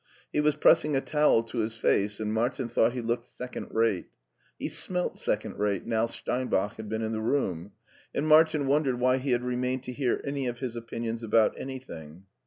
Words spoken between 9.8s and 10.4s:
to hear